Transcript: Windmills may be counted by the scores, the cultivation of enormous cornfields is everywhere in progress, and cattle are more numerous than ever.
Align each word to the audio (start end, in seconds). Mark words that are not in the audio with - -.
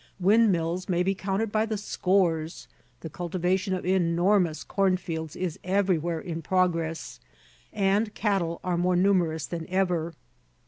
Windmills 0.19 0.89
may 0.89 1.03
be 1.03 1.13
counted 1.13 1.51
by 1.51 1.63
the 1.67 1.77
scores, 1.77 2.67
the 3.01 3.07
cultivation 3.11 3.75
of 3.75 3.85
enormous 3.85 4.63
cornfields 4.63 5.35
is 5.35 5.59
everywhere 5.63 6.19
in 6.19 6.41
progress, 6.41 7.19
and 7.71 8.15
cattle 8.15 8.59
are 8.63 8.79
more 8.79 8.95
numerous 8.95 9.45
than 9.45 9.67
ever. 9.69 10.15